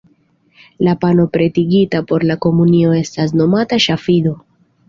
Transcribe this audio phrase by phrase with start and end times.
[0.79, 4.37] La pano pretigita por la komunio estas nomata "ŝafido".